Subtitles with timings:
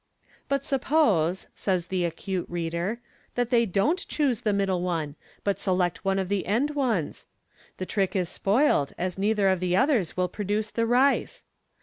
[0.49, 2.99] "But suppose," says the acute reader,"
[3.35, 7.27] that they dorit choose the middle one, but select one of the end ones;
[7.77, 11.43] the trick is spoilt, as neither of the others will produce the rice."